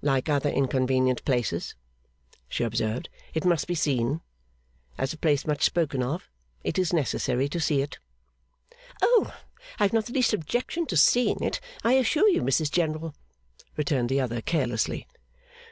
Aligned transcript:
'But, 0.00 0.06
like 0.08 0.28
other 0.28 0.50
inconvenient 0.50 1.24
places,' 1.24 1.76
she 2.48 2.64
observed, 2.64 3.08
'it 3.32 3.44
must 3.44 3.68
be 3.68 3.76
seen. 3.76 4.20
As 4.98 5.12
a 5.12 5.16
place 5.16 5.46
much 5.46 5.62
spoken 5.62 6.02
of, 6.02 6.28
it 6.64 6.80
is 6.80 6.92
necessary 6.92 7.48
to 7.48 7.60
see 7.60 7.80
it.' 7.80 8.00
'O! 9.02 9.32
I 9.78 9.84
have 9.84 9.92
not 9.92 10.06
the 10.06 10.14
least 10.14 10.32
objection 10.32 10.84
to 10.86 10.96
seeing 10.96 11.40
it, 11.44 11.60
I 11.84 11.92
assure 11.92 12.28
you, 12.28 12.42
Mrs 12.42 12.72
General,' 12.72 13.14
returned 13.76 14.08
the 14.08 14.20
other, 14.20 14.40
carelessly. 14.40 15.06